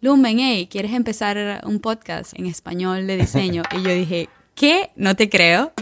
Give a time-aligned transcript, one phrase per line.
[0.00, 3.64] Lumen, hey, ¿quieres empezar un podcast en español de diseño?
[3.76, 4.92] Y yo dije, ¿qué?
[4.94, 5.72] No te creo.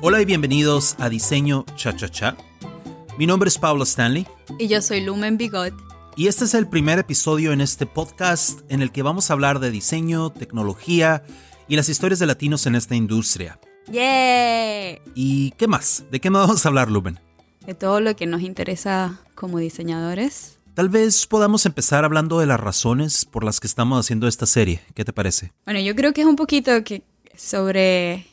[0.00, 2.36] Hola y bienvenidos a Diseño Cha Cha Cha.
[3.18, 4.28] Mi nombre es Pablo Stanley.
[4.60, 5.74] Y yo soy Lumen Bigot.
[6.14, 9.58] Y este es el primer episodio en este podcast en el que vamos a hablar
[9.58, 11.24] de diseño, tecnología
[11.66, 13.58] y las historias de latinos en esta industria.
[13.90, 15.00] ¡Yeah!
[15.14, 16.04] ¿Y qué más?
[16.10, 17.18] ¿De qué más vamos a hablar, Lumen?
[17.66, 20.58] De todo lo que nos interesa como diseñadores.
[20.74, 24.80] Tal vez podamos empezar hablando de las razones por las que estamos haciendo esta serie.
[24.94, 25.52] ¿Qué te parece?
[25.64, 27.02] Bueno, yo creo que es un poquito que
[27.36, 28.26] sobre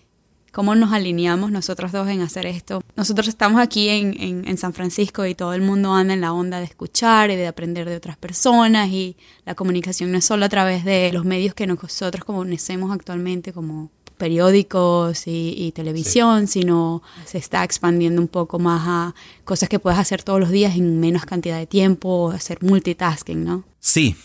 [0.52, 2.82] cómo nos alineamos nosotros dos en hacer esto.
[2.96, 6.60] Nosotros estamos aquí en, en, San Francisco y todo el mundo anda en la onda
[6.60, 10.50] de escuchar y de aprender de otras personas y la comunicación no es solo a
[10.50, 17.64] través de los medios que nosotros conocemos actualmente como periódicos y, televisión, sino se está
[17.64, 21.58] expandiendo un poco más a cosas que puedes hacer todos los días en menos cantidad
[21.58, 23.64] de tiempo, hacer multitasking, ¿no?
[23.80, 24.16] Sí,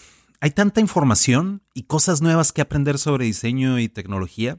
[0.40, 4.58] hay tanta información y cosas nuevas que aprender sobre diseño y tecnología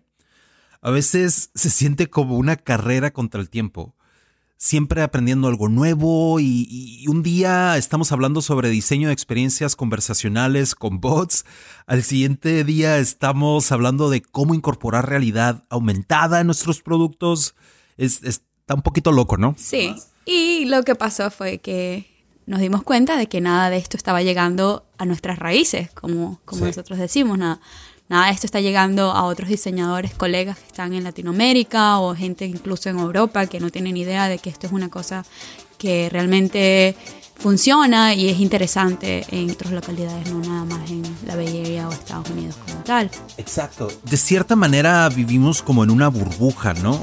[0.82, 3.96] a veces se siente como una carrera contra el tiempo.
[4.64, 11.02] Siempre aprendiendo algo nuevo y, un día estamos hablando sobre diseño de experiencias conversacionales con
[11.02, 11.46] bots.
[11.88, 17.56] Al siguiente día estamos hablando de cómo incorporar realidad aumentada en nuestros productos.
[17.98, 19.56] está un poquito loco, ¿no?
[19.58, 19.96] Sí.
[20.28, 22.06] Y lo que pasó fue que
[22.46, 26.68] nos dimos cuenta de que nada de esto estaba llegando a nuestras raíces, como, como
[26.68, 27.62] nosotros decimos, nada,
[28.12, 32.90] nada esto está llegando a otros diseñadores, colegas que están en Latinoamérica o gente incluso
[32.90, 35.24] en Europa que no tienen idea de que esto es una cosa
[35.78, 36.98] que realmente
[37.38, 42.30] funciona y es interesante en otras localidades, no nada más en la Bay o Estados
[42.30, 43.10] Unidos como tal.
[43.38, 43.88] Exacto.
[44.04, 47.00] De cierta manera vivimos como en una burbuja, ¿no?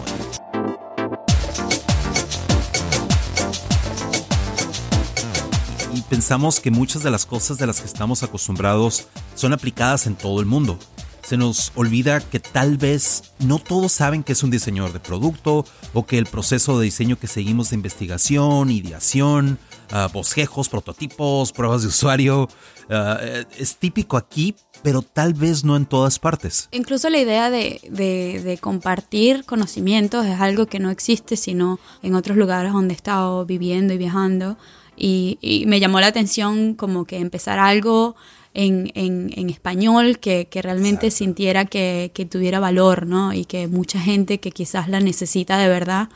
[5.95, 10.15] Y pensamos que muchas de las cosas de las que estamos acostumbrados son aplicadas en
[10.15, 10.79] todo el mundo
[11.29, 15.67] se nos olvida que tal vez no todos saben que es un diseñador de producto
[15.93, 19.59] o que el proceso de diseño que seguimos de investigación, ideación,
[19.93, 22.49] uh, bosquejos, prototipos, pruebas de usuario,
[22.89, 23.21] ah,
[23.59, 26.71] es típico aquí, pero tal vez no en todas partes.
[26.73, 32.73] Incluso la idea de, compartir conocimientos es algo que no existe sino en otros lugares
[32.73, 34.57] donde he estado viviendo y viajando.
[34.97, 38.17] y me llamó la atención como que empezar algo
[38.55, 43.33] en, en, español que, que realmente sintiera que, que, tuviera valor, ¿no?
[43.33, 46.09] Y que mucha gente que quizás la necesita de verdad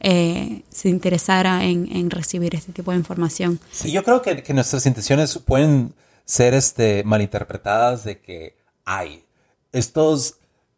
[0.00, 3.58] eh, se interesara en, en, recibir este tipo de información.
[3.72, 5.94] Sí, yo creo que, que nuestras intenciones pueden
[6.24, 9.22] ser este, malinterpretadas de que, hay
[9.70, 10.36] estos,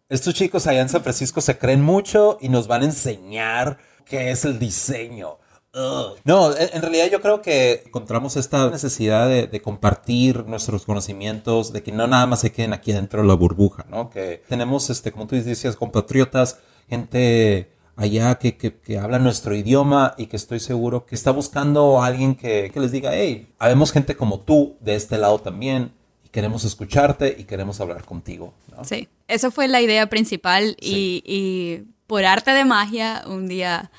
[0.09, 4.32] estos chicos allá en San Francisco se creen mucho y nos van a enseñar qué
[4.32, 5.38] es el diseño.
[5.72, 11.92] No, en realidad yo creo que encontramos esta necesidad de, compartir nuestros conocimientos, de que
[11.92, 14.10] no nada más se queden aquí dentro de la burbuja, ¿no?
[14.10, 20.26] Que tenemos, este, como tú decías, compatriotas, gente allá que, que, habla nuestro idioma y
[20.26, 24.16] que estoy seguro que está buscando a alguien que, que les diga, hey, habemos gente
[24.16, 25.92] como tú de este lado también
[26.25, 28.54] y queremos escucharte y queremos hablar contigo.
[28.75, 28.84] ¿no?
[28.84, 33.91] Sí, esa fue la idea principal y, y por arte de magia un día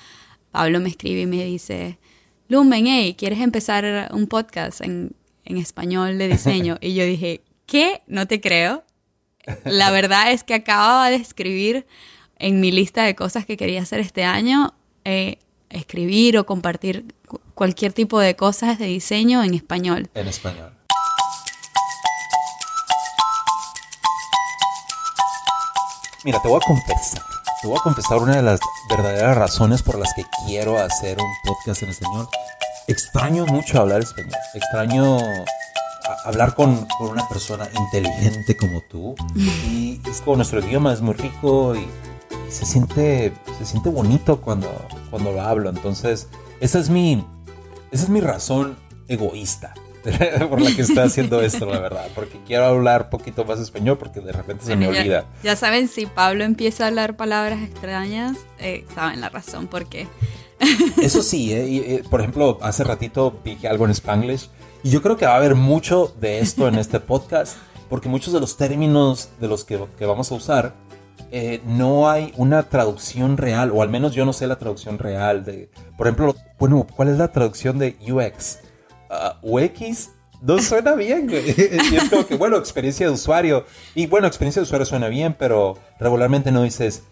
[0.51, 1.97] Pablo me escribe y me dice,
[2.47, 6.77] Lumen, hey, ¿quieres empezar un podcast en, español de diseño?
[6.81, 8.03] Y yo dije, ¿qué?
[8.07, 8.83] No te creo.
[9.65, 11.87] La verdad es que acababa de escribir
[12.37, 14.73] en mi lista de cosas que quería hacer este año,
[15.05, 15.39] eh,
[15.69, 17.15] escribir o compartir
[17.55, 20.09] cualquier tipo de cosas de diseño en español.
[20.13, 20.73] En español.
[26.23, 29.99] Mira, te voy a confesar te voy a confesar una de las verdaderas razones por
[29.99, 32.27] las que quiero hacer un podcast en español.
[32.87, 34.33] Extraño mucho hablar español.
[34.55, 35.17] Extraño
[36.25, 39.15] hablar con, una persona inteligente como tú.
[39.35, 41.87] Y es como nuestro idioma es muy rico y,
[42.49, 44.69] se, siente, se siente bonito cuando,
[45.11, 45.69] cuando lo hablo.
[45.69, 46.29] Entonces,
[46.59, 47.23] esa es mi,
[47.91, 48.75] esa es mi razón
[49.07, 49.73] egoísta
[50.49, 52.07] por la que estoy haciendo esto, la verdad.
[52.15, 55.25] Porque quiero hablar un poquito más español porque de repente se me olvida.
[55.43, 60.07] Ya saben, si Pablo empieza a hablar palabras extrañas, eh, saben la razón por qué.
[61.01, 64.49] Eso sí, eh, eh, por ejemplo, hace ratito dije algo en Spanglish
[64.83, 67.57] y yo creo que va a haber mucho de esto en este podcast
[67.89, 70.75] porque muchos de los términos de los que, vamos a usar
[71.65, 75.69] no hay una traducción real, o al menos yo no sé la traducción real de,
[75.97, 78.59] por ejemplo, bueno, ¿cuál es la traducción de UX?
[79.41, 80.09] UX
[80.41, 83.65] no suena bien, Y es como que, bueno, experiencia de usuario.
[83.93, 87.03] Y bueno, experiencia de usuario suena bien, pero regularmente no dices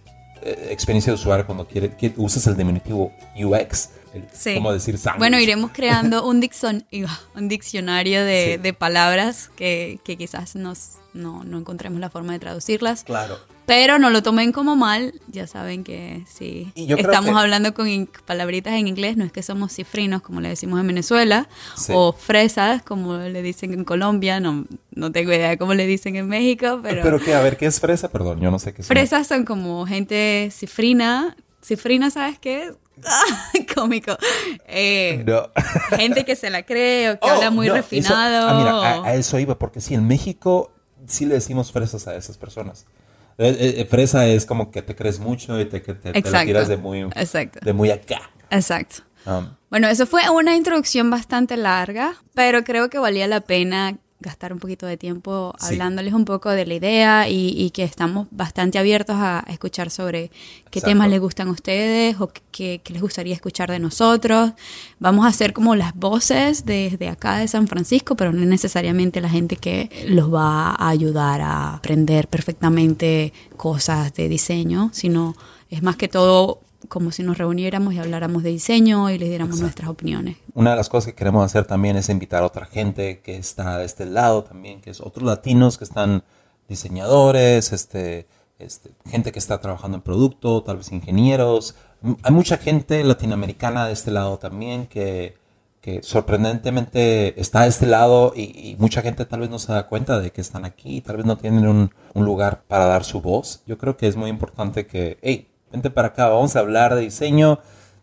[0.41, 3.89] eh, experiencia de usuario cuando quiere, que usas el diminutivo UX.
[4.13, 4.55] El, Sí.
[4.55, 5.19] Como decir sándwich.
[5.19, 6.85] Bueno, iremos creando un, diccion-
[7.35, 8.61] un diccionario de, Sí.
[8.63, 13.03] de palabras que, que quizás nos, no, no encontremos la forma de traducirlas.
[13.03, 13.37] Claro.
[13.69, 18.09] Pero no lo tomen como mal, ya saben que si creo estamos que- hablando con
[18.25, 21.91] palabritas en inglés, no es que somos cifrinos, como le decimos en Venezuela, Sí.
[21.95, 26.15] o fresas, como le dicen en Colombia, no, no tengo idea de cómo le dicen
[26.15, 28.09] en México, pero, Pero, que, a ver, ¿qué es fresa?
[28.09, 28.87] Perdón, yo no sé qué es.
[28.87, 31.37] fresas son como gente cifrina.
[31.61, 32.73] Cifrina, ¿sabes qué es?
[33.75, 34.17] Cómico.
[34.67, 35.49] Eh, No.
[35.95, 38.47] gente que se la cree o que Oh, habla muy no, eso- refinado.
[38.49, 38.71] ah, mira,
[39.03, 40.71] a, a eso iba, porque sí, en México
[41.05, 42.85] sí le decimos fresas a esas personas.
[43.41, 46.29] Eh, eh, eh, fresa es como que te crees mucho y te, que te, te
[46.29, 47.59] la tiras de muy, Exacto.
[47.63, 48.29] de muy acá.
[48.49, 49.03] Exacto.
[49.25, 54.51] Um, Bueno, eso fue una introducción bastante larga, pero creo que valía la pena gastar
[54.51, 55.67] un poquito de tiempo Sí.
[55.73, 60.27] hablándoles un poco de la idea y, y que estamos bastante abiertos a escuchar sobre
[60.69, 60.87] qué Exacto.
[60.89, 64.51] temas les gustan a ustedes o qué, qué les gustaría escuchar de nosotros.
[64.99, 69.29] Vamos a hacer como las voces desde acá de San Francisco, pero no necesariamente la
[69.29, 75.35] gente que los va a ayudar a aprender perfectamente cosas de diseño, sino
[75.69, 79.55] es más que todo como si nos reuniéramos y habláramos de diseño y les diéramos
[79.55, 79.63] Exacto.
[79.63, 80.37] nuestras opiniones.
[80.53, 83.77] Una de las cosas que queremos hacer también es invitar a otra gente que está
[83.77, 86.23] de este lado también, que es otros latinos que están
[86.67, 88.27] diseñadores, este,
[88.57, 91.75] este, gente que está trabajando en producto, tal vez ingenieros.
[92.23, 95.37] Hay mucha gente latinoamericana de este lado también que,
[95.81, 99.87] que sorprendentemente está de este lado y, y mucha gente tal vez no se da
[99.87, 103.21] cuenta de que están aquí, tal vez no tienen un, un lugar para dar su
[103.21, 103.61] voz.
[103.65, 107.01] Yo creo que es muy importante que, hey, vente para acá, vamos a hablar de
[107.01, 107.59] diseño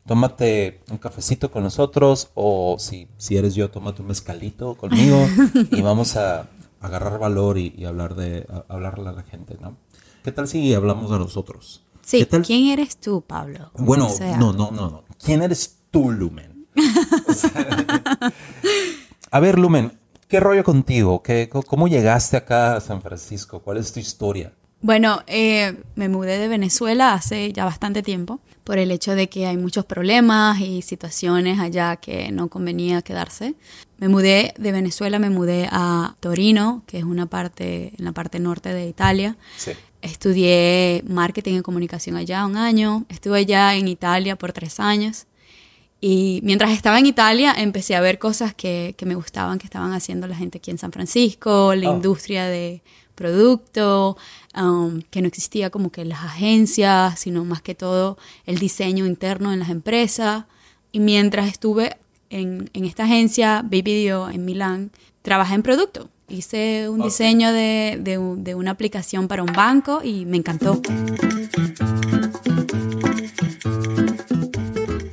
[0.07, 5.27] tómate un cafecito con nosotros o si, si eres yo, tómate un mezcalito conmigo
[5.73, 6.49] y vamos a
[6.81, 9.77] agarrar valor y, y hablar de a- hablarle a la gente, ¿no?
[10.23, 11.83] ¿Qué tal si hablamos de nosotros?
[12.03, 12.43] Sí, ¿Qué tal?
[12.43, 13.71] ¿quién eres tú, Pablo?
[13.75, 15.05] Bueno, O sea, no, no, no, no.
[15.25, 16.67] ¿Quién eres tú, Lumen?
[17.29, 18.33] O sea,
[19.31, 19.99] a ver, Lumen,
[20.29, 21.23] ¿qué rollo contigo?
[21.23, 23.61] ¿Qué, co- ¿Cómo llegaste acá a San Francisco?
[23.61, 24.53] ¿Cuál es tu historia?
[24.83, 29.47] Bueno, eh, me mudé de Venezuela hace ya bastante tiempo por el hecho de que
[29.47, 33.55] hay muchos problemas y situaciones allá que no convenía quedarse.
[33.99, 38.39] Me mudé de Venezuela, me mudé a Torino, que es una parte en la parte
[38.39, 39.37] norte de Italia.
[39.57, 39.73] Sí.
[40.03, 43.07] Estudié marketing y comunicación allá un año.
[43.09, 45.27] Estuve allá en Italia por tres años.
[46.01, 49.93] Y mientras estaba en Italia empecé a ver cosas que, que me gustaban, que estaban
[49.95, 51.95] haciendo la gente aquí en San Francisco, la Oh.
[51.97, 52.83] industria de
[53.17, 54.17] producto,
[54.57, 59.53] um, que no existía como que las agencias, sino más que todo el diseño interno
[59.53, 60.45] en las empresas.
[60.93, 61.97] Y mientras estuve
[62.31, 64.91] en, en esta agencia, BBDO en Milán,
[65.23, 66.09] trabajé en producto.
[66.29, 70.81] Hice un diseño de, de de una aplicación para un banco y me encantó.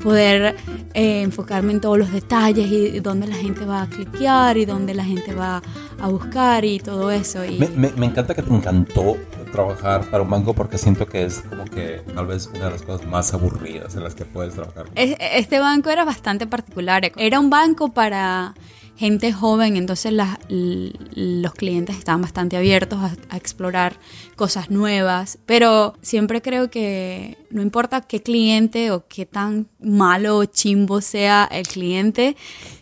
[0.04, 0.56] poder
[0.94, 4.94] eh, enfocarme en todos los detalles y dónde la gente va a cliquear y dónde
[4.94, 5.62] la gente va
[6.00, 7.44] a buscar y todo eso.
[7.46, 9.18] Y Me, me- me encanta que te encantó
[9.52, 12.82] trabajar para un banco porque siento que es como que tal vez una de las
[12.82, 14.86] cosas más aburridas en las que puedes trabajar.
[14.96, 17.12] es- este banco era bastante particular.
[17.18, 18.54] Era un banco para
[18.96, 20.14] gente joven, entonces
[20.50, 23.96] los clientes estaban bastante abiertos a, a explorar
[24.36, 30.46] cosas nuevas, pero siempre creo que no importa qué cliente o qué tan malo o
[30.46, 32.36] chimbo sea el cliente,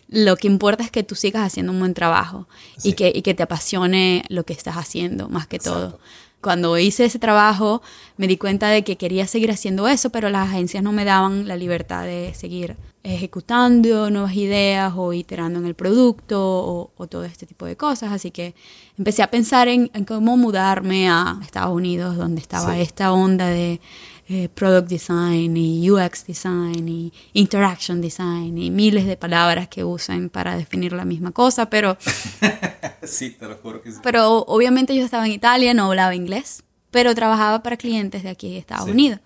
[0.08, 2.90] lo que importa es que tú sigas haciendo un buen trabajo Sí.
[2.90, 5.98] y, que, y que te apasione lo que estás haciendo más que todo.
[6.42, 7.82] Cuando hice ese trabajo
[8.16, 11.46] me di cuenta de que quería seguir haciendo eso, pero las agencias no me daban
[11.48, 17.24] la libertad de seguir ejecutando nuevas ideas o iterando en el producto o, o todo
[17.24, 18.12] este tipo de cosas.
[18.12, 18.54] Así que
[18.98, 22.80] empecé a pensar en, en cómo mudarme a Estados Unidos, donde estaba Sí.
[22.80, 23.80] esta onda de
[24.28, 30.30] eh, product design y UX design y interaction design y miles de palabras que usan
[30.30, 31.98] para definir la misma cosa, pero
[33.02, 33.98] sí, te lo juro que sí.
[34.02, 38.50] pero obviamente yo estaba en Italia, no hablaba inglés, pero trabajaba para clientes de aquí
[38.52, 38.90] de Estados Sí.
[38.92, 39.20] Unidos.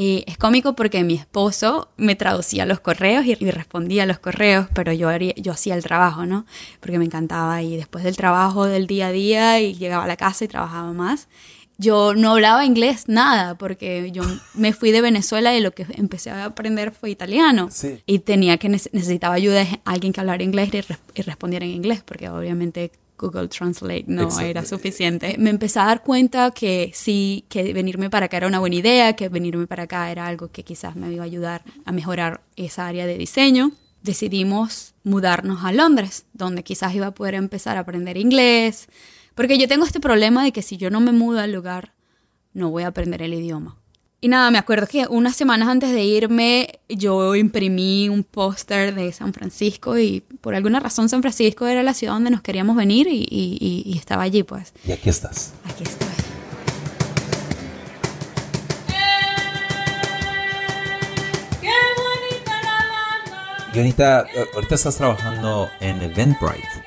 [0.00, 4.18] Y es cómico porque mi esposo me traducía los correos y, y respondía a los
[4.18, 6.46] correos, pero yo, haría- yo hacía el trabajo, ¿no?
[6.80, 7.62] Porque me encantaba.
[7.62, 10.92] Y después del trabajo del día a día y llegaba a la casa y trabajaba
[10.94, 11.28] más,
[11.76, 14.22] yo no hablaba inglés nada, porque yo
[14.54, 17.68] me fui de Venezuela y lo que empecé a aprender fue italiano.
[17.70, 18.02] Sí.
[18.06, 21.64] Y tenía que nece- necesitaba ayuda de alguien que hablara inglés y, res- y respondiera
[21.66, 24.46] en inglés, porque obviamente Google Translate no Exacto.
[24.46, 25.36] era suficiente.
[25.38, 29.14] Me empecé a dar cuenta que sí, que venirme para acá era una buena idea,
[29.14, 32.86] que venirme para acá era algo que quizás me iba a ayudar a mejorar esa
[32.86, 33.72] área de diseño.
[34.02, 38.88] Decidimos mudarnos a Londres, donde quizás iba a poder empezar a aprender inglés,
[39.34, 41.92] porque yo tengo este problema de que si yo no me mudo al lugar,
[42.54, 43.76] no voy a aprender el idioma.
[44.22, 49.10] Y nada, me acuerdo que unas semanas antes de irme yo imprimí un póster de
[49.12, 53.06] San Francisco y por alguna razón San Francisco era la ciudad donde nos queríamos venir
[53.08, 54.74] y, y- y estaba allí pues.
[54.86, 55.54] Y aquí estás.
[55.64, 56.06] Aquí estoy.
[63.72, 66.79] Y ahorita, ahorita estás trabajando en Eventbrite.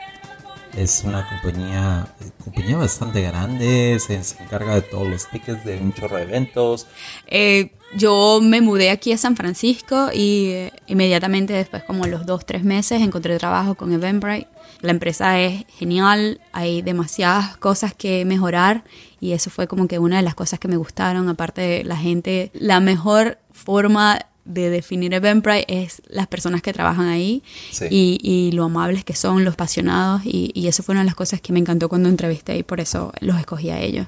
[0.76, 2.08] Es una compañía,
[2.44, 6.88] compañía bastante grande, se, encarga de todos los tickets de un chorro eventos.
[7.28, 12.46] Eh, yo me mudé aquí a San Francisco y eh, inmediatamente después, como los dos,
[12.46, 14.48] tres meses, encontré trabajo con Eventbrite.
[14.82, 18.84] La empresa es genial, hay demasiadas cosas que mejorar
[19.20, 21.98] y eso fue como que una de las cosas que me gustaron, aparte de la
[21.98, 27.86] gente, la mejor forma de definir Eventbrite es las personas que trabajan ahí Sí.
[27.90, 31.16] y, y lo amables que son, los apasionados y, y eso fue una de las
[31.16, 34.08] cosas que me encantó cuando entrevisté y por eso los escogí a ellos.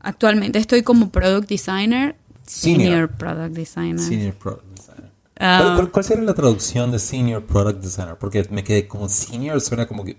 [0.00, 2.80] Actualmente estoy como Product Designer, Senior.
[2.80, 3.98] Senior, Product Designer.
[4.00, 5.10] Senior Product Designer.
[5.38, 5.60] Ah.
[5.62, 8.16] ¿Cuál, cuál, cuál sería la traducción de Senior Product Designer?
[8.18, 10.16] Porque me quedé como Senior, suena como que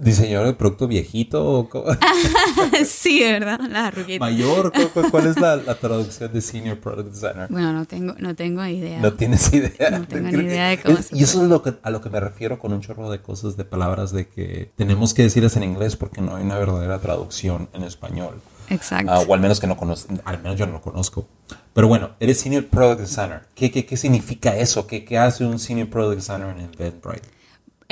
[0.00, 1.68] diseñador de producto viejito o
[2.84, 3.60] sí, ¿verdad?
[3.68, 4.72] La mayor.
[4.72, 7.46] ¿Cu- cu- ¿Cuál es la, la traducción de Senior Product Designer?
[7.50, 9.00] Bueno, no tengo, no tengo idea.
[9.00, 9.90] No tienes idea.
[9.90, 12.00] No tengo ni idea de cómo es- se Y eso es lo que, a lo
[12.00, 15.56] que me refiero con un chorro de cosas, de palabras, de que tenemos que decirlas
[15.56, 18.40] en inglés porque no hay una verdadera traducción en español.
[18.68, 19.10] Exacto.
[19.12, 21.26] Ah, o al menos que no conozco, al menos yo no lo conozco.
[21.72, 23.42] Pero bueno, eres Senior Product Designer.
[23.54, 24.86] ¿Qué, qué, qué significa eso?
[24.86, 27.28] ¿Qué, ¿Qué hace un Senior Product Designer en Eventbrite?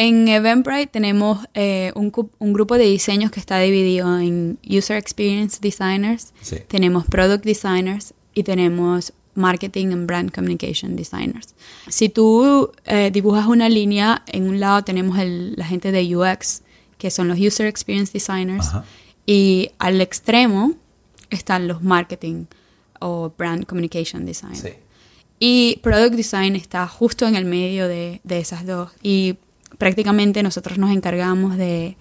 [0.01, 5.59] En Eventbrite tenemos eh, un, un grupo de diseños que está dividido en User Experience
[5.61, 6.59] Designers, Sí.
[6.69, 11.57] tenemos Product Designers y tenemos Marketing and Brand Communication Designers.
[11.89, 16.63] Si tú eh, dibujas una línea, en un lado tenemos el- la gente de UX,
[16.97, 18.85] que son los User Experience Designers, Ajá.
[19.27, 20.75] y al extremo
[21.31, 22.45] están los Marketing
[23.01, 24.61] o Brand Communication Designers.
[24.61, 24.69] Sí.
[25.41, 28.91] Y Product Design está justo en el medio de, de esas dos.
[29.03, 29.37] Y
[29.79, 31.97] prácticamente nosotros nos encargamos de,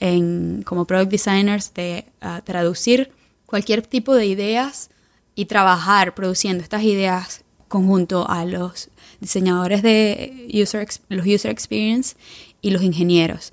[0.00, 3.12] en- como Product Designers, de ah, traducir
[3.46, 4.90] cualquier tipo de ideas
[5.34, 12.16] y trabajar produciendo estas ideas conjunto a los diseñadores de user, los User Experience
[12.60, 13.52] y los ingenieros.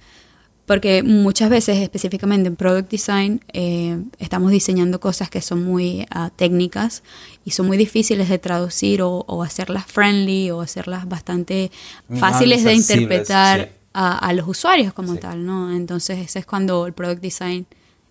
[0.70, 6.30] Porque muchas veces, específicamente en Product Design, eh, estamos diseñando cosas que son muy ah,
[6.36, 7.02] técnicas
[7.44, 11.72] y son muy difíciles de traducir o, o hacerlas friendly o hacerlas bastante
[12.20, 13.68] fáciles de interpretar sí.
[13.94, 15.20] a, a los usuarios como Sí.
[15.20, 15.76] tal, ¿no?
[15.76, 17.66] Entonces, ese es cuando el Product Design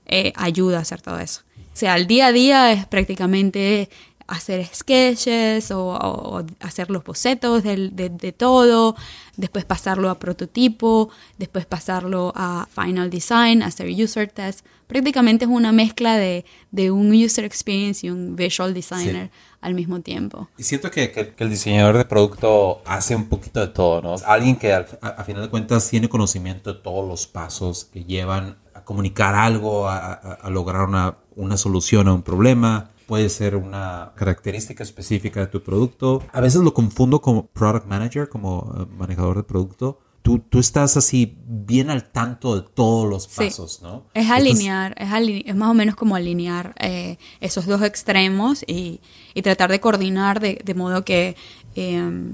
[0.06, 1.42] eh, ayuda a hacer todo eso.
[1.72, 3.88] O sea, el día a día es prácticamente
[4.28, 8.94] hacer sketches o, o- o hacer los bocetos del- de, de todo,
[9.36, 11.08] después pasarlo a prototipo,
[11.38, 14.64] después pasarlo a final design, hacer user test.
[14.86, 19.30] Prácticamente es una mezcla de, de un user experience y un visual designer
[19.60, 20.48] al mismo tiempo.
[20.56, 24.14] Y siento que, que- que el diseñador de producto hace un poquito de todo, ¿no?
[24.26, 28.04] Alguien que al- a, a final de cuentas tiene conocimiento de todos los pasos que
[28.04, 32.90] llevan a comunicar algo, a, a- a lograr una, una solución a un problema.
[33.06, 36.22] Puede ser una característica específica de tu producto.
[36.32, 39.98] A veces lo confundo como product manager, como eh, manejador de producto.
[40.20, 43.44] Tú, tú estás así bien al tanto de todos los Sí.
[43.44, 44.04] pasos, ¿no?
[44.12, 49.00] Es alinear, es, aline- es más o menos como alinear eh, esos dos extremos y,
[49.32, 51.34] y tratar de coordinar de, de modo que
[51.76, 52.32] eh,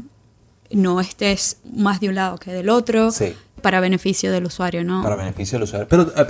[0.70, 3.34] no estés más de un lado que del otro Sí.
[3.62, 5.02] para beneficio del usuario, ¿no?
[5.02, 5.86] Para beneficio del usuario.
[5.88, 6.26] Pero a,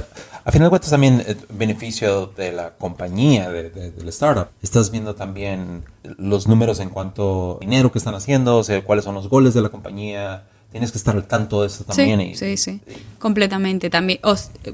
[0.49, 4.49] a final de cuentas también eh, beneficio de la compañía, de, de- del startup.
[4.63, 5.85] Estás viendo también
[6.19, 9.55] los números en cuanto a dinero que están haciendo, o sea, cuáles son los goles
[9.55, 10.45] de la compañía.
[10.75, 12.19] Tienes que estar al tanto de eso también.
[12.19, 13.91] Sí, y- sí, sí, y- completamente.
[13.91, 14.19] También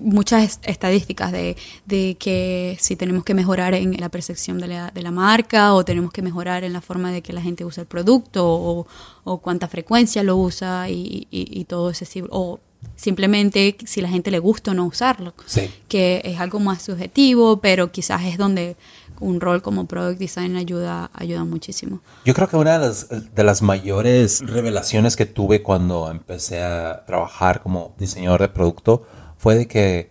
[0.01, 4.91] muchas est- estadísticas de, de que si tenemos que mejorar en la percepción de la,
[4.93, 7.83] de la marca o tenemos que mejorar en la forma de que la gente usa
[7.83, 8.87] el producto o,
[9.25, 12.59] o cuánta frecuencia lo usa y, y- todo ese o
[12.97, 15.71] simplemente si la gente le gusta o no usarlo, Sí.
[15.89, 18.77] que es algo más subjetivo, pero quizás es donde
[19.21, 22.01] un rol como product design ayuda ayuda muchísimo.
[22.25, 27.05] Yo creo que una de las, de las mayores revelaciones que tuve cuando empecé a
[27.07, 29.07] trabajar como diseñador de producto
[29.37, 30.11] fue de que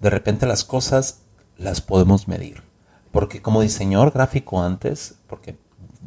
[0.00, 1.22] de repente las cosas
[1.56, 2.62] las podemos medir.
[3.10, 5.56] Porque como diseñador gráfico antes, porque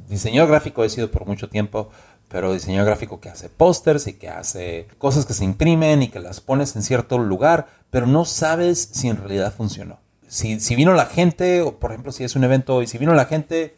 [0.08, 1.90] diseñador gráfico he sido por mucho tiempo,
[2.32, 6.20] pero diseñador gráfico que hace pósters y que hace cosas que se imprimen y que
[6.20, 10.00] las pones en cierto lugar, pero no sabes si en realidad funcionó.
[10.28, 13.14] Si, si vino la gente, o por ejemplo si es un evento y si vino
[13.14, 13.76] la gente,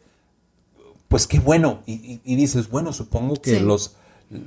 [1.07, 1.81] pues qué bueno.
[1.85, 3.59] Y, y- y dices, bueno, supongo que Sí.
[3.59, 3.95] los,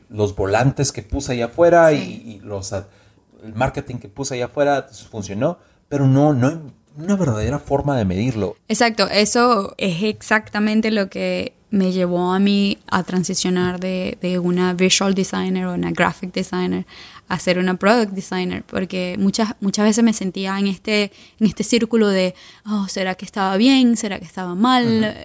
[0.09, 2.23] los volantes que puse allá afuera Sí.
[2.25, 5.59] y, y los, el marketing que puse allá afuera pues, funcionó,
[5.89, 8.57] pero no, no, una verdadera forma de medirlo.
[8.69, 14.73] Exacto, eso es exactamente lo que me llevó a mí a transicionar de, de una
[14.75, 16.87] visual designer o una graphic designer
[17.29, 21.65] a ser una product designer, porque muchas, muchas veces me sentía en este, en este
[21.65, 22.35] círculo de,
[22.67, 23.97] oh, ¿será que estaba bien?
[23.97, 25.17] ¿Será que estaba mal?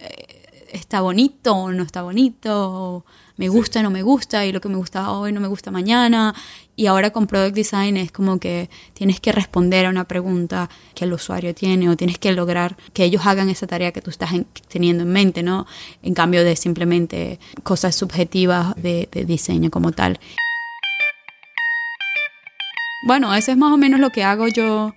[0.72, 3.06] ¿Está bonito o no está bonito?
[3.36, 4.46] ¿Me gusta o no me gusta?
[4.46, 6.34] Y lo que me gusta hoy no me gusta mañana.
[6.78, 11.04] Y ahora con product design es como que tienes que responder a una pregunta que
[11.04, 14.32] el usuario tiene o tienes que lograr que ellos hagan esa tarea que tú estás
[14.70, 15.68] teniendo en mente, ¿no?
[16.04, 20.20] En cambio de simplemente cosas subjetivas de, de diseño como tal.
[23.08, 24.94] Bueno, eso es más o menos lo que hago yo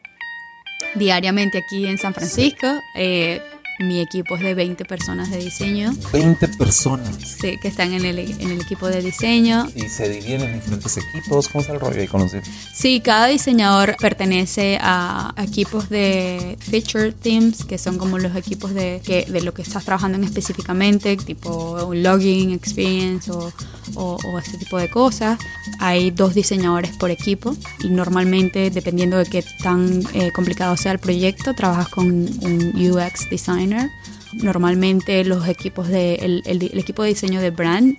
[0.95, 2.69] diariamente aquí en San Francisco.
[2.95, 3.43] Eh,
[3.78, 5.93] mi equipo es de 20 personas de diseño.
[6.12, 7.09] 20 personas.
[7.40, 9.69] Sí, que están en el, en el equipo de diseño.
[9.75, 11.49] ¿Y se dividen en diferentes equipos?
[11.49, 12.25] ¿Cómo está el rollo ahí con
[12.73, 19.00] Sí, cada diseñador pertenece a equipos de feature teams, que son como los equipos de,
[19.04, 23.52] que, de lo que estás trabajando en específicamente, tipo login experience o,
[23.95, 25.38] o, o este tipo de cosas.
[25.81, 30.99] Hay dos diseñadores por equipo y normalmente, dependiendo de qué tan eh, complicado sea el
[30.99, 33.28] proyecto, trabajas con un UX
[33.64, 33.90] designer.
[34.33, 37.97] Normalmente los equipos de, el, equipo de diseño de brand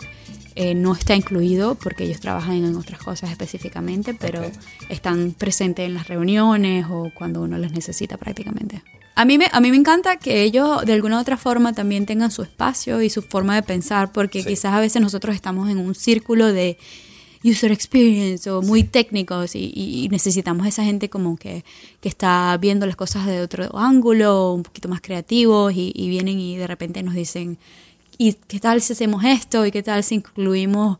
[0.55, 4.41] eh, no está incluido porque ellos trabajan en otras cosas específicamente, pero
[4.89, 8.81] están presentes en las reuniones o cuando uno los necesita prácticamente.
[9.17, 12.05] A mí, me, a mí me encanta que ellos de alguna u otra forma también
[12.05, 15.77] tengan su espacio y su forma de pensar, porque quizás a veces nosotros estamos en
[15.77, 16.77] un círculo de
[17.45, 21.63] user experience o muy técnicos y, necesitamos esa gente como que,
[22.01, 26.39] que, está viendo las cosas de otro ángulo, un poquito más creativos y, y vienen
[26.39, 27.57] y de repente nos dicen,
[28.17, 29.65] ¿y qué tal si hacemos esto?
[29.65, 30.97] ¿Y qué tal si incluimos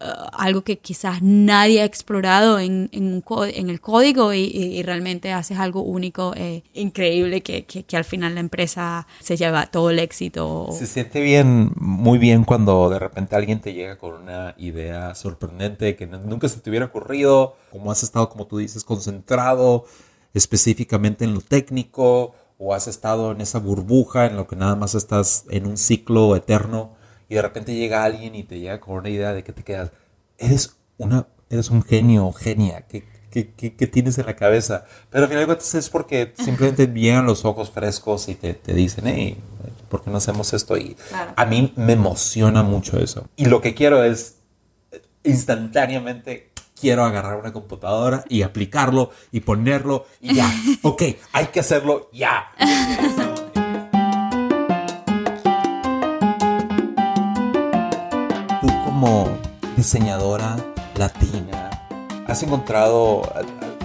[0.00, 3.24] eh, algo que quizás nadie ha explorado en, en,
[3.54, 8.40] en el código y, realmente haces algo único, eh, increíble, que, que, al final la
[8.40, 10.68] empresa se lleva todo el éxito.
[10.72, 15.96] Se siente bien, muy bien cuando de repente alguien te llega con una idea sorprendente
[15.96, 19.84] que nunca se te hubiera ocurrido, como has estado, como tú dices, concentrado
[20.34, 24.94] específicamente en lo técnico o has estado en esa burbuja en lo que nada más
[24.94, 26.97] estás en un ciclo eterno
[27.28, 29.90] y de repente llega alguien y te llega con una idea de que te quedas,
[30.38, 34.84] eres, una, eres un genio o genia, ¿qué, qué, tienes en la cabeza?
[35.10, 38.72] Pero al final de cuentas es porque simplemente vienen los ojos frescos y te, te
[38.74, 39.38] dicen, hey,
[39.88, 40.76] ¿por qué no hacemos esto?
[40.76, 40.96] Y
[41.36, 43.28] a mí me emociona mucho eso.
[43.36, 44.36] Y lo que quiero es
[45.24, 50.50] instantáneamente quiero agarrar una computadora y aplicarlo y ponerlo y ya.
[50.82, 52.52] ok, hay que hacerlo ya.
[59.78, 60.56] diseñadora
[60.96, 61.70] latina,
[62.26, 63.22] ¿has encontrado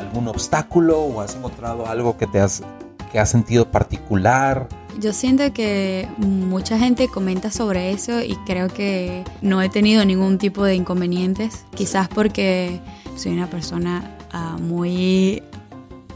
[0.01, 2.63] algún obstáculo o has encontrado algo que te has,
[3.11, 4.67] que has sentido particular?
[4.99, 10.39] Yo siento que mucha gente comenta sobre eso y creo que no he tenido ningún
[10.39, 12.81] tipo de inconvenientes, quizás porque
[13.15, 15.43] soy una persona uh, muy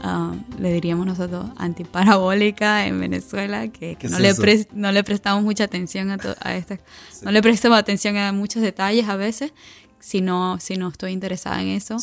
[0.02, 4.32] Ah, le diríamos nosotros, antiparabólica en Venezuela, que, no, le
[4.74, 6.80] no le prestamos mucha atención a, a estas,
[7.22, 9.52] no le prestamos atención a muchos detalles a veces,
[9.98, 11.96] si no, si no estoy interesada en eso.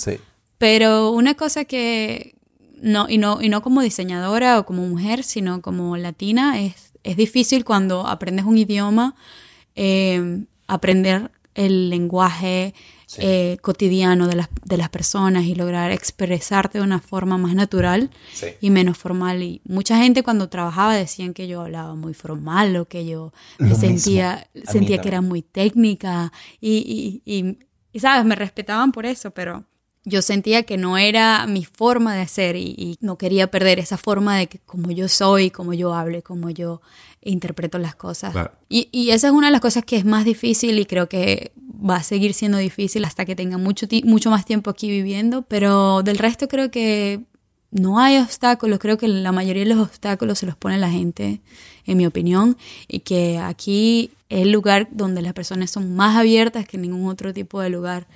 [0.58, 2.36] Pero una cosa que,
[2.81, 7.15] no y, no, y no como diseñadora o como mujer, sino como latina, es, es
[7.15, 9.15] difícil cuando aprendes un idioma,
[9.75, 12.73] eh, aprender el lenguaje,
[13.19, 18.10] eh, cotidiano de las, de las personas y lograr expresarte de una forma más natural
[18.62, 19.43] y menos formal.
[19.43, 23.75] Y mucha gente cuando trabajaba decían que yo hablaba muy formal o que yo me
[23.75, 27.58] sentía, sentía que era muy técnica y, y,
[27.93, 28.25] y, ¿sabes?
[28.25, 29.65] Me respetaban por eso, pero
[30.06, 34.38] yo sentía que no era mi forma de ser y, no quería perder esa forma
[34.38, 36.82] de que como yo soy, como yo hable, como yo
[37.21, 38.36] interpreto las cosas.
[38.69, 41.51] Y, y, esa es una de las cosas que es más difícil y creo que
[41.87, 46.03] va a seguir siendo difícil hasta que tenga mucho, mucho más tiempo aquí viviendo, pero
[46.03, 47.21] del resto creo que
[47.71, 51.41] no hay obstáculos, creo que la mayoría de los obstáculos se los pone la gente,
[51.85, 56.67] en mi opinión, y que aquí es el lugar donde las personas son más abiertas
[56.67, 58.07] que en ningún otro tipo de lugar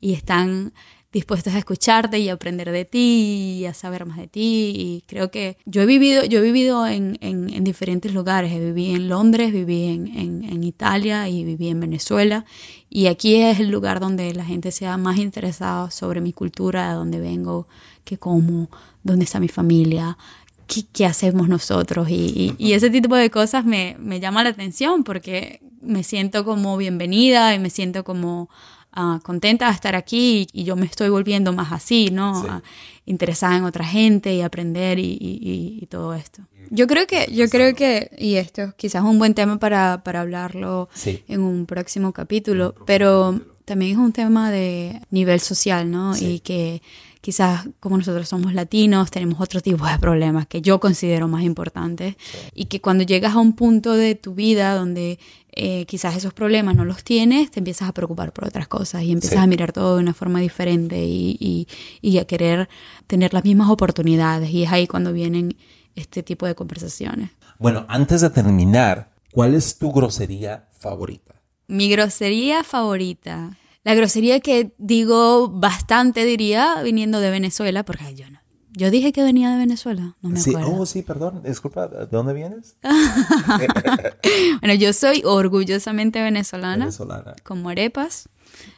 [0.00, 0.72] y están
[1.16, 4.72] dispuestos a escucharte y aprender de ti y a saber más de ti.
[4.76, 8.52] Y creo que yo he vivido, yo he vivido en, en, diferentes lugares.
[8.52, 12.44] Viví en Londres, viví en, en, Italia y viví en Venezuela.
[12.90, 16.94] Y aquí es el lugar donde la gente sea más interesada sobre mi cultura, de
[16.96, 17.66] dónde vengo,
[18.04, 18.68] qué como,
[19.02, 20.18] dónde está mi familia,
[20.66, 22.10] qué, qué hacemos nosotros.
[22.10, 26.76] Y, y, ese tipo de cosas me, me llama la atención porque me siento como
[26.76, 28.50] bienvenida y me siento como
[28.96, 32.40] ah, contenta de estar aquí y, yo me estoy volviendo más así, ¿no?
[32.42, 32.46] Sí.
[32.50, 32.62] Ah,
[33.04, 36.42] interesada en otra gente y aprender y, y- y todo esto.
[36.70, 40.22] Yo creo que, yo creo que, y esto quizás es un buen tema para, para
[40.22, 41.22] hablarlo Sí.
[41.28, 46.14] en un próximo capítulo, pero también es un tema de nivel social, ¿no?
[46.14, 46.26] Sí.
[46.26, 46.82] Y que
[47.20, 52.14] quizás como nosotros somos latinos tenemos otro tipo de problemas que yo considero más importantes
[52.54, 55.18] y que cuando llegas a un punto de tu vida donde
[55.56, 59.10] eh, quizás esos problemas no los tienes, te empiezas a preocupar por otras cosas y
[59.12, 59.42] empiezas Sí.
[59.44, 61.66] a mirar todo de una forma diferente y, y-
[62.02, 62.68] y a querer
[63.06, 65.56] tener las mismas oportunidades y es ahí cuando vienen
[65.94, 67.30] este tipo de conversaciones.
[67.58, 71.40] Bueno, antes de terminar, ¿cuál es tu grosería favorita?
[71.68, 73.56] Mi grosería favorita.
[73.82, 78.35] La grosería que digo bastante, diría, viniendo de Venezuela, porque ay, yo no.
[78.78, 80.80] Yo dije que venía de Venezuela, no me Sí, acuerdo.
[80.82, 82.76] oh, sí, perdón, disculpa, ¿de dónde vienes?
[84.60, 87.34] Bueno, yo soy orgullosamente venezolana, Venezolana.
[87.42, 88.28] como arepas,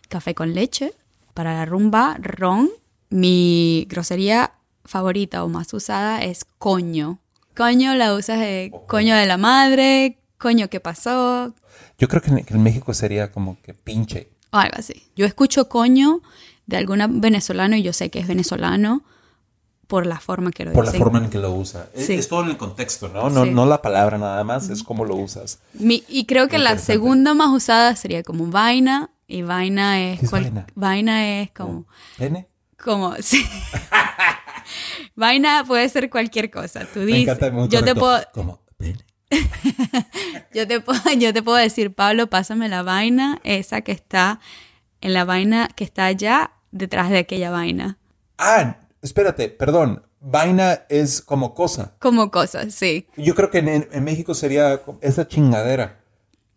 [0.08, 0.92] café con leche,
[1.34, 2.68] para la rumba, ron.
[3.10, 4.52] Mi grosería
[4.84, 7.18] favorita o más usada es coño.
[7.56, 11.54] Coño la usas de coño de la madre, coño que pasó,
[11.98, 14.30] Yo creo que en, que en México sería como que pinche.
[14.52, 15.04] o algo así.
[15.16, 16.20] Yo escucho coño
[16.66, 19.02] de algún venezolano y yo sé que es venezolano
[19.88, 21.88] por la forma que lo Por la forma en que lo usa.
[21.94, 22.14] Es- Sí.
[22.14, 23.28] Es, todo en el contexto, ¿no?
[23.30, 23.50] No, Sí.
[23.50, 25.58] no la palabra nada más, es cómo lo usas.
[25.72, 30.26] Mi- y creo que la segunda más usada sería como vaina y vaina es ¿Qué
[30.26, 30.66] es cual- vaina?
[30.76, 32.46] vaina es como ¿Pene?
[32.82, 33.44] como sí.
[35.16, 36.80] vaina puede ser cualquier cosa.
[36.92, 39.04] Tú Me dices, encanta, muy yo te puedo Como, pene.
[40.54, 44.40] yo te puedo yo te puedo decir, Pablo, pásame la vaina esa que está
[45.00, 47.98] en la vaina que está allá detrás de aquella vaina.
[48.38, 50.04] Ah, espérate, perdón.
[50.20, 51.94] Vaina es como cosa.
[52.00, 53.06] Como cosas, sí.
[53.16, 56.00] Yo creo que en, en México sería esa chingadera.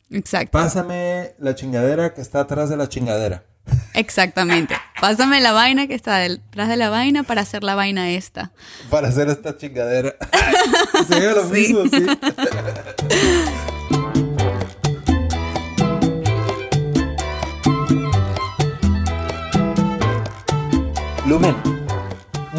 [0.10, 0.52] Exacto.
[0.52, 3.44] Pásame la chingadera que está atrás de la chingadera.
[3.94, 4.76] Exactamente.
[5.00, 8.52] Pásame la vaina que está detrás de la vaina para hacer la vaina esta.
[8.90, 10.16] Para hacer esta chingadera.
[11.08, 12.06] Sería lo mismo, sí.
[21.28, 21.56] Lumen,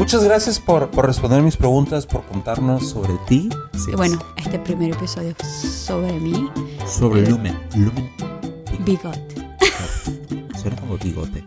[0.03, 3.49] muchas gracias por, por responder mis preguntas, por contarnos sobre ti.
[3.87, 6.51] Y bueno, este primer episodio sobre mí,
[6.89, 7.57] sobre Lumen.
[7.77, 8.11] Lumen
[8.81, 9.21] bigote.
[10.61, 11.45] suena como bigote.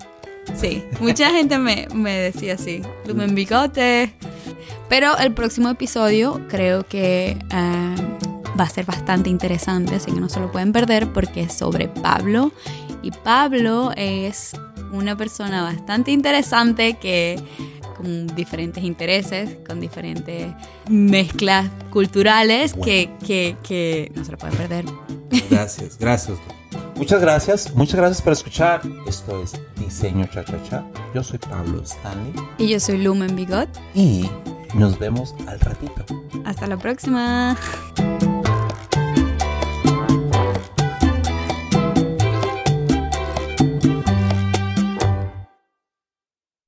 [0.55, 4.15] Sí, mucha gente me, me decía así, Lumen bigote.
[4.87, 7.95] Pero el próximo episodio creo que eh,
[8.57, 11.89] va a ser bastante interesante, así que no se lo pueden perder porque es sobre
[11.89, 12.53] Pablo.
[13.01, 14.53] Y Pablo es
[14.93, 17.37] una persona bastante interesante que
[17.95, 20.53] con diferentes intereses, con diferentes
[20.89, 24.85] mezclas culturales que, que, que no se lo pueden perder.
[25.49, 26.37] Gracias, gracias.
[26.95, 28.81] Muchas gracias, muchas gracias por escuchar.
[29.07, 30.85] Esto es Diseño Cha Cha Cha.
[31.13, 33.69] Yo soy Pablo Stanley Y yo soy Lumen Bigot.
[33.93, 34.29] y
[34.73, 36.05] nos vemos al ratito.
[36.45, 37.57] Hasta la próxima.